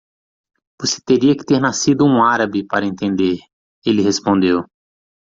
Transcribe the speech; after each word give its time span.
"Você 0.81 0.99
teria 0.99 1.37
que 1.37 1.45
ter 1.45 1.59
nascido 1.59 2.03
um 2.07 2.23
árabe 2.23 2.65
para 2.65 2.87
entender?" 2.87 3.37
ele 3.85 4.01
respondeu. 4.01 4.65